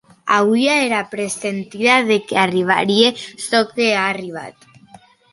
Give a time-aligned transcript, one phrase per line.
[0.35, 3.09] Auia era presentida de qué arribarie
[3.45, 4.57] çò qu’a arribat.